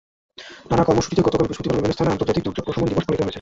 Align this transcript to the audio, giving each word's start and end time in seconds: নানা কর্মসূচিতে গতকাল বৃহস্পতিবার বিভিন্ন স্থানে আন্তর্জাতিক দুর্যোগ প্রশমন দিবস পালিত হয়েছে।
নানা 0.69 0.83
কর্মসূচিতে 0.87 1.25
গতকাল 1.27 1.41
বৃহস্পতিবার 1.45 1.75
বিভিন্ন 1.77 1.95
স্থানে 1.95 2.11
আন্তর্জাতিক 2.13 2.43
দুর্যোগ 2.45 2.65
প্রশমন 2.67 2.87
দিবস 2.89 3.05
পালিত 3.05 3.19
হয়েছে। 3.21 3.29